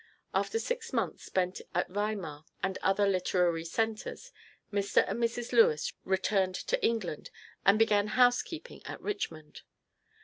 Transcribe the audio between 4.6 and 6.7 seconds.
Mr. and Mrs. Lewes returned